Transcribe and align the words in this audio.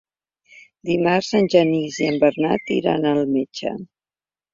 Dimarts 0.89 1.27
en 1.39 1.49
Genís 1.53 1.99
i 2.05 2.07
en 2.13 2.17
Bernat 2.23 2.73
iran 2.77 3.05
al 3.11 3.21
metge. 3.35 3.75